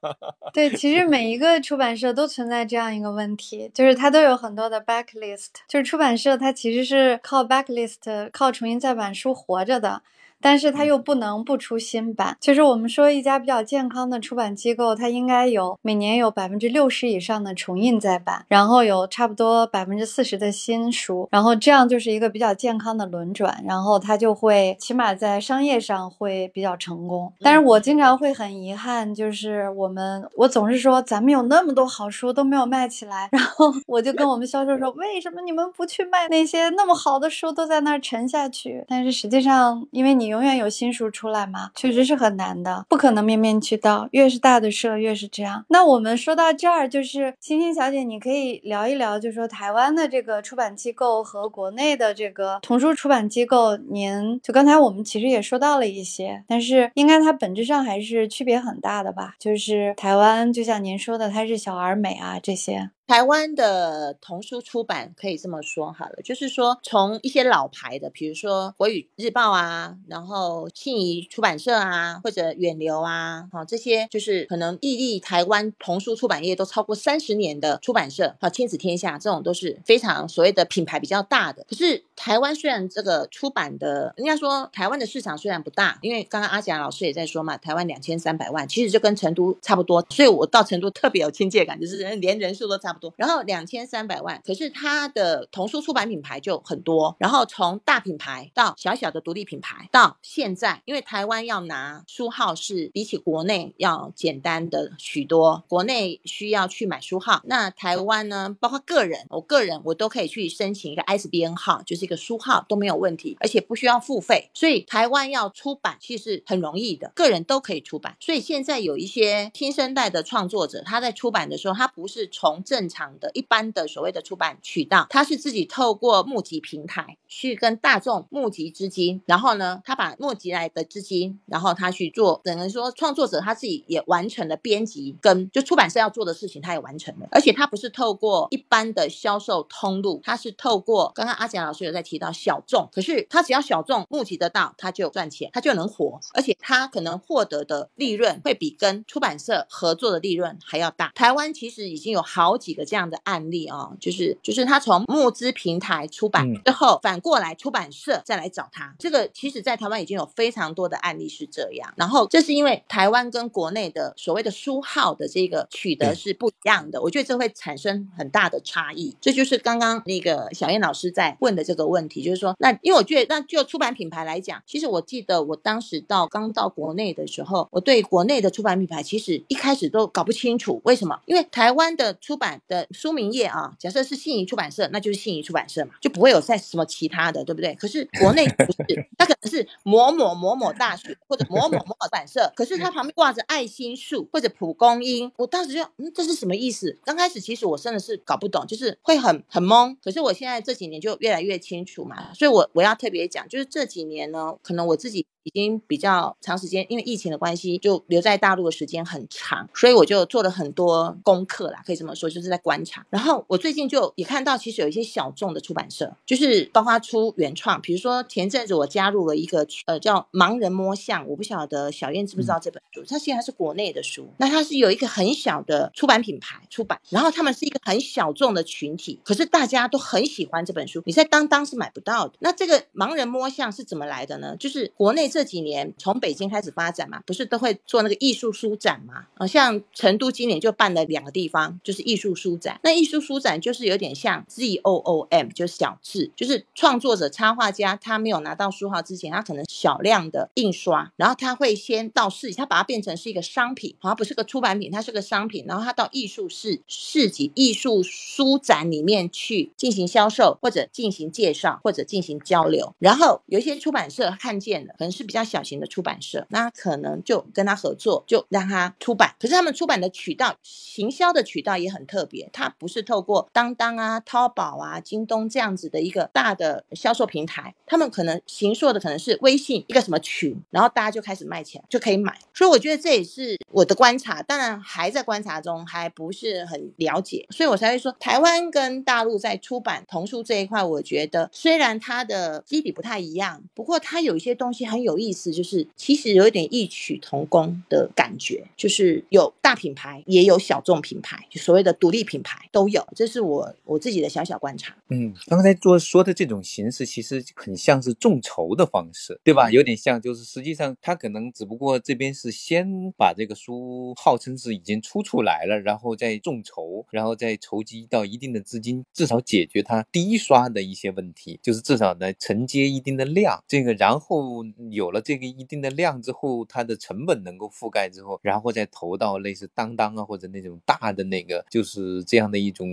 [0.53, 10.01] 对，其实每一个出版社都存在这样一个问题，就是它都有很多的 backlist，就是出版社它其实是靠 backlist 靠重新再版书活着的。
[10.45, 12.37] 但是它又不能不出新版。
[12.39, 27.33] 其实我们说一家比较健康的出版机构，它应该有每年有百分之六十以上的重印再版，然后有差不多百分之四十的新书，然后这样就是一个比较健康的轮转，然后它就会起码在商业上会比较成功。
[27.39, 38.85] 但是我经常会很遗憾，就是我们我总是说咱们有那么多好书都没有卖起来， 然后我就跟我们销售说，为什么你们不去卖那些那么好的书都在那儿沉下去？
[38.87, 40.34] 但是实际上，因为你。
[40.35, 41.71] 永远有新书出来吗？
[41.75, 44.09] 确实是很难的，不可能面面俱到。
[44.11, 45.63] 越是大的社，越是这样。
[45.69, 59.35] 那我们说到这儿，就是星星小姐，你可以聊一聊，就说台湾的这个出版机构和国内的这个童书出版机构，您就刚才我们其实也说到了一些，但是应该它本质上还是区别很大的吧？
[59.39, 62.89] 就是台湾，就像您说的，它是小而美啊这些。
[63.07, 81.63] 台湾的童书出版可以这么说好了，就是说从一些老牌的，比如说国语日报啊，然后信宜出版社啊，或者远流啊，好这些就是可能屹立台湾童书出版业都超过三十年的出版社，好亲子天下这种都是非常所谓的品牌比较大的。
[81.69, 92.94] 可是台湾虽然这个出版的，应该说台湾的市场虽然不大，因为刚刚阿霞老师也在说嘛，台湾两千三百万，其实就跟成都差不多，所以我到成都特别有亲切感，就是人连人数都差。
[92.99, 151.11] 多，然后两千三百万，可是它的童书出版品牌就很多，然后从大品牌到小小的独立品牌，到现在，因为台湾要拿书号是比起国内要简单的许多，国内需要去买书号，那台湾呢，包括个人，我个人我都可以去申请一个 ISBN 号，就是一个书号都没有问题，而且不需要付费，所以台湾要出版其实很容易的，个人都可以出版，所以现在有一些新生代的创作者，他在出版的时候，他不是从正正常的一般的所谓的出版渠道，他是自己透过募集平台去跟大众募集资金，然后呢，他把募集来的资金，然后他去做，等于说创作者他自己也完成了编辑跟就出版社要做的事情，他也完成了，而且他不是透过一般的销售通路，他是透过刚刚阿杰老师有在提到小众，可是他只要小众募集得到，他就赚钱，他就能活，而且他可能获得的利润会比跟出版社合作的利润还要大。
[151.15, 152.74] 台湾其实已经有好几。
[152.75, 158.93] 个这样的案例哦，就是就是他从募资平台出版之后，反过来出版社再来找他。
[158.99, 161.93] 这个其实，在台湾已经有非常多的案例是这样。
[161.95, 169.15] 然后，这是因为台湾跟国内的所谓的书号的这个取得是不一样的，我觉得这会产生很大的差异。
[169.21, 182.61] 这就是刚刚那个小燕老师在问的这个问题，就是说，那因为我觉得，那就出版品牌来讲，其实我记得我当时到刚到国内的时候，我对国内的出版品牌其实一开始都搞不清楚为什么，因为台湾的出版。
[182.67, 187.73] 的书名页啊，假设是信宜出版社，那就是信宜出版社嘛，就不会有再什么其他的，对不对？
[187.75, 196.97] 可是国内不是， 它可能是某某某某大学或者某某某某版社，可是它旁边挂着爱心树或者蒲公英，我当时就嗯，这是什么意思？
[197.03, 199.95] 刚开始其实我真的是搞不懂，就是会很很懵。
[200.03, 205.25] 可是我现在这几年就越来越清楚嘛，所以我我要特别讲，就是这几年呢，可能我自己。
[205.45, 213.05] 已经比较长时间，因为疫情的关系，就留在大陆的时间很长，所以我就做了很多功课啦，可以这么说，就是在观察。
[213.11, 232.33] 然后我最近就也看到，其实有一些小众的出版社，就是包括出原创，比如说前阵子我加入了一个呃叫《盲人摸象》，我不晓得小燕知不知道这本书，它现在是国内的书，那它是有一个很小的出版品牌出版，然后他们是一个很小众的群体，可是大家都很喜欢这本书，你在当当是买不到的。
[232.39, 234.57] 那这个盲人摸象是怎么来的呢？
[234.57, 235.29] 就是国内。
[235.35, 239.27] 这几年从北京开始发展嘛，不是都会做那个艺术书展嘛？
[239.33, 242.79] 啊，像成都今年就办了两个地方，就是艺术书展。
[242.85, 262.95] 那艺术书展就是有点像 Z O O M，就是小字，就是创作者、插画家他没有拿到书号之前，他可能小量的印刷，然后他会先到市，他把它变成是一个商品，好像不是个出版品，它是个商品，然后他到艺术市市集、艺术书展里面去进行销售，或者进行介绍，或者进行交流。
[262.99, 265.24] 然后有一些出版社看见了，可能是。
[265.25, 269.35] 比较小型的出版社，那可能就跟他合作，就让他出版。
[269.39, 282.37] 可是他们出版的渠道、行销的渠道也很特别，它不是透过当当啊、淘宝啊、京东这样子的一个大的销售平台，他们可能行售的可能是微信一个什么群，然后大家就开始卖起来，就可以买。
[282.53, 304.95] 所以我觉得这也是我的观察，当然还在观察中，还不是很了解，所以我才会说台湾跟大陆在出版童书这一块，我觉得虽然它的基底不太一样，不过它有一些东西很有意思，就是其实有一点异曲同工的感觉，就是有大品牌，也有小众品牌，就所谓的独立品牌都有，这是我我自己的小小观察。
[305.09, 309.69] 嗯，刚才做说的这种形式，其实很像是众筹的方式，对吧？
[309.69, 323.63] 有点像，就是实际上他可能只不过这边是先把这个书号称是已经出出来了，然后再众筹，然后再筹集到一定的资金，至少解决它第一刷的一些问题，就是至少呢承接一定的量。
[323.67, 332.87] 这个然后有了这个一定的量之后，它的成本能够覆盖之后，然后再投到类似当当啊或者那种大的那个，就是这样的一种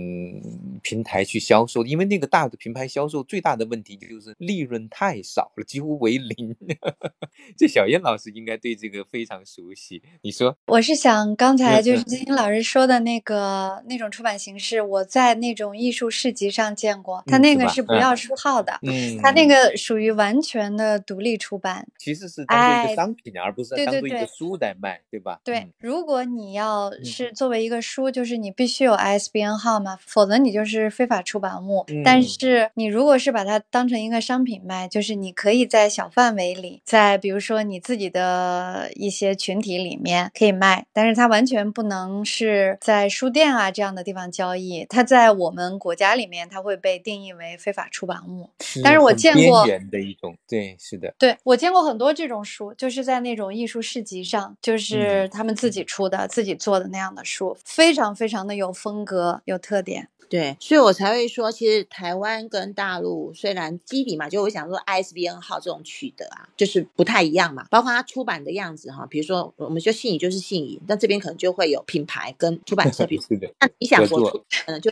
[0.81, 6.55] 平台去销售，因为那个大的平台销售最大的问题就是利润太少了，几乎为零。
[7.57, 10.01] 这小燕老师应该对这个非常熟悉。
[10.21, 25.39] 你说，我是想刚才就是金星老师说的那个那种出版形式，我在那种艺术市集上见过，他那个是不要书号的，嗯，他那个属于完全的独立出版，其实是当做一个商品，而不是当做一个书来卖，对吧？
[25.43, 31.85] 对，如果你要是作为一个书，就是你必须有 ISBN 号嘛，否则你就是非法出版物。
[32.03, 44.85] 但是你如果是把它当成一个商品卖，就是你可以在小范围里，在比如说你自己的一些群体里面可以卖，但是它完全不能是在书店啊这样的地方交易。
[44.89, 48.49] 它在我们国家里面，它会被定义为非法出版物。
[48.83, 60.09] 但是我见过的一种，对，是的，对我见过很多这种书，就是在那种艺术市集上，就是他们自己出的、自己做的那样的书，非常非常的有风格、有特点。
[60.29, 67.67] 对，所以我才会说，其实台湾跟大陆虽然基底嘛，就我想说 ISBN 号这种取得啊，就是不太一样嘛。
[67.69, 73.21] 包括它出版的样子哈，比如说我们就信宜就是信宜，但这边可能就会有品牌跟出版社，比如
[73.59, 74.89] 那你想我出，可能就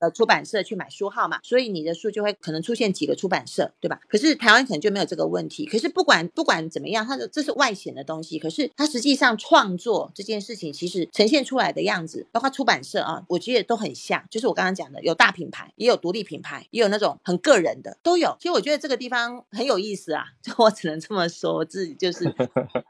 [0.00, 3.98] 呃出版社去买书号嘛，所以你的书就会可能出现几个出版社，对吧？
[4.06, 5.64] 可是台湾可能就没有这个问题。
[5.64, 14.74] 可是不管不管怎么样，它的这是外显的东西，可是它实际上创作这件事情，其实呈现出来的样子，包括出版社啊，我觉得都很像，就是我刚刚。
[14.74, 18.36] 讲的有大品牌，也有独立品牌，也有那种很个人的，都有。
[18.40, 22.24] 其实我觉得这个地方很有意思啊，就 我只能这么说，我自己就是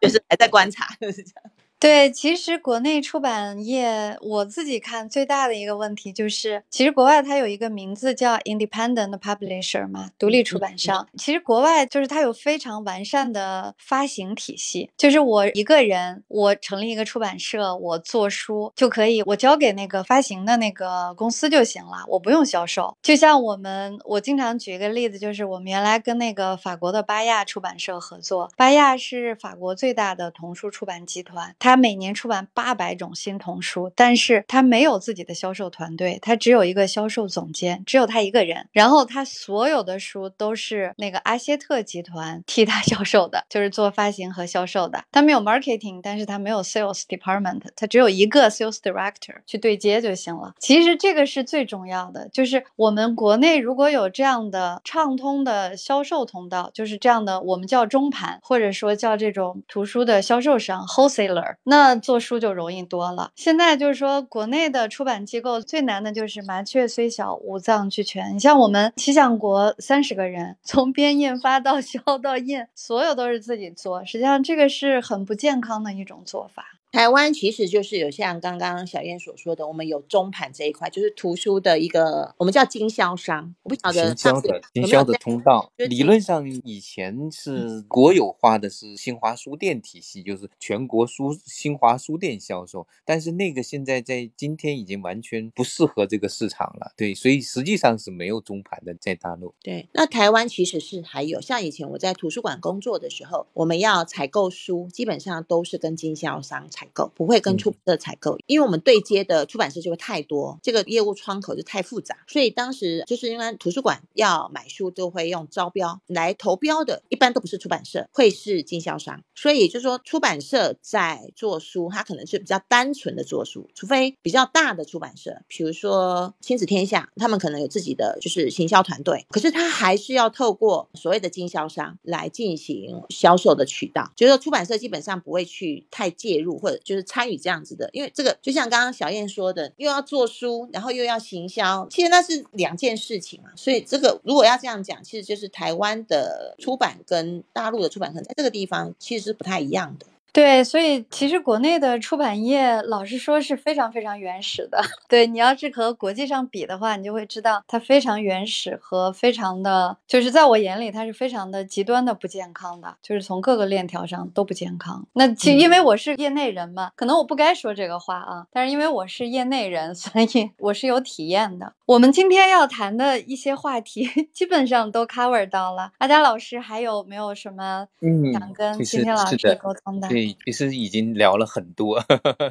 [0.01, 1.51] 就是还在观察， 就是这样。
[1.85, 11.07] 对，其实国内出版业，我自己看最大的一个问题就是，其实国外它有一个名字叫 independent publisher 嘛，独立出版商。
[11.19, 22.97] 其实国外就是它有非常完善的发行体系，就是我一个人，我成立一个出版社，我做书就可以，我交给那个发行的那个公司就行了，我不用销售。
[23.03, 31.74] 就像我们，我经常举一个例子，就是我们原来跟那个法国的巴亚出版社合作，巴亚是法国最大的童书出版集团，它。
[31.75, 38.69] 他每年出版八百种新童书，但是他没有自己的销售团队，他只有一个销售总监，只有他一个人。
[38.71, 45.03] 然后他所有的书都是那个阿歇特集团替他销售的，就是做发行和销售的。
[45.11, 50.55] 他没有 marketing，但是他没有 sales department，他只有一个 sales director 去对接就行了。
[50.61, 61.57] 其实这个是最重要的，就是我们国内如果有这样的畅通的销售通道，就是这样的，我们叫中盘，或者说叫这种图书的销售商 wholesaler。
[61.65, 63.33] 那做书就容易多了。
[63.35, 68.35] 现在就是说，国内的出版机构最难的就是麻雀虽小，五脏俱全。
[68.35, 74.05] 你像我们七象国三十个人，从编印发到销到印，所有都是自己做。
[74.05, 76.74] 实际上，这个是很不健康的一种做法。
[76.95, 83.53] 台湾其实就是有像刚刚小燕所说的，我们有中盘这一块，就是图书的一个，我们叫经销商。
[83.65, 92.87] 我不晓得经销的经销的通道，理论上以前是国有化的，是新华书店体系，就是全国书新华书店销售。
[93.05, 99.53] 但是那个现在在今天已经完全不适合这个市场了，对，所以实际上是没有中盘的在大陆。
[99.61, 106.84] 对，那台湾其实是还有，像以前我在图书馆工作的时候，我们要采购书，基本上都是跟经销商采。
[106.85, 143.51] 采购，不会跟出版社采购，因为我们对接的出版社就会太多，这个业务窗口就太复杂，所以当时就是因为图书馆要买书都会用招标来投标的，一般都不是出版社，会是经销商，所以就是说出版社在做书，它可能是比较单纯的做书，除非比较大的出版社，比如说亲子天下，他们可能有自己的就是行销团队，可是他还是要透过所谓的经销商来进行销售的渠道，就是出版社基本上不会去太介入或者就是参与这样子的，因为这个就像刚刚小燕说的，又要做书，然后又要行销，其实那是两件事情嘛。
[143.57, 150.07] 所以这个如果要这样讲，其实就是台湾的出版跟大陆的出版可能在这个地方其实是不太一样的。
[150.35, 154.83] 对，所以其实国内的出版业，老实说是非常非常原始的。
[155.09, 165.07] 对你要是和国际上比的话，你就会知道它非常原始和非常的，就是在我眼里，它是非常的极端的不健康的，就是从各个链条上都不健康。
[165.13, 171.75] 那其实因为我是业内人嘛，可能我不该说这个话啊，但是因为我是业内人， 所以我是有体验的。
[171.87, 175.93] 我们今天要谈的一些话题， 基本上都 cover 到了。
[175.99, 177.87] 阿佳老师还有没有什么
[178.33, 180.24] 想跟今天老师沟通的？
[180.45, 182.03] 其实已经聊了很多，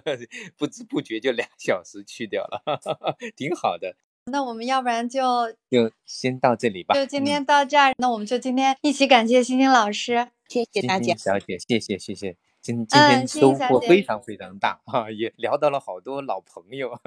[0.58, 2.62] 不知不觉就两小时去掉了，
[3.36, 3.96] 挺好的。
[4.26, 5.22] 那我们要不然就
[5.70, 6.96] 就先到这里吧。
[6.96, 12.38] 就今天到这儿，那我们就今天一起感谢星星老师，谢谢大家，小姐，谢谢谢谢。
[12.62, 16.98] 今今天收获非常非常大哈，也聊到了好多老朋友，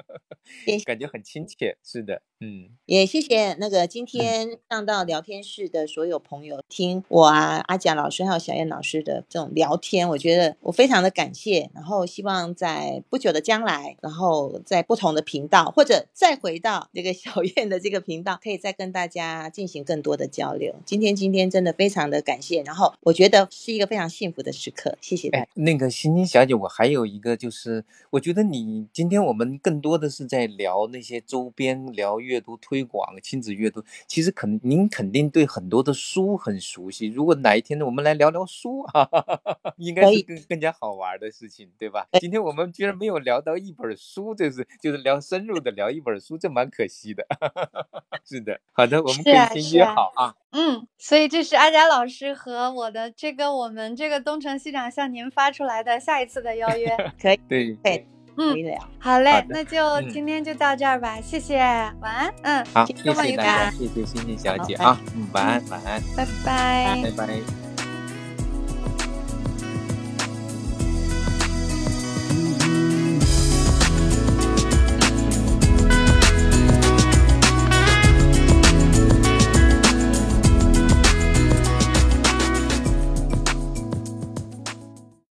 [0.86, 1.76] 感觉很亲切。
[1.84, 11.70] 是的，嗯，也谢谢那个今天上到聊天室的所有朋友，听我啊阿贾老师还有小燕老师的这种聊天，我觉得我非常的感谢。
[11.74, 20.74] 然后希望在不久的将来，然后在不同的频道或者再回到这个小燕的这个频道，可以再跟大家进行更多的交流。
[20.84, 24.98] 今天今天真的非常的感谢，然后我觉得是一个非常幸福的时刻。
[25.00, 25.30] 谢谢。
[25.30, 33.82] 哎，那个欣欣小姐，我还有一个，就是我觉得你今天我们更多的是在聊那些周边，聊阅读推广、亲子阅读。
[34.06, 37.06] 其实肯您肯定对很多的书很熟悉。
[37.06, 42.06] 如果哪一天呢，我们来聊聊书，哈哈哈哈应该是更更加好玩的事情，对吧？
[42.20, 47.24] 今天我们居然没有聊到一本书，就是就是聊深入的聊一本书，这蛮可惜的。
[48.26, 50.34] 是的，好的，我们可以先约好啊。
[50.50, 58.06] 嗯，所以这是阿佳老师和我的这个我们这个东城西长向您发出来的下一次的邀约，可以，对，对，
[58.36, 58.54] 嗯，
[58.98, 59.78] 好嘞，那就
[60.10, 61.58] 今天就到这儿吧，谢谢，
[62.00, 67.65] 晚安，嗯，好，谢谢大家，谢谢欣欣小姐啊，嗯，晚安，晚安，拜拜，拜拜。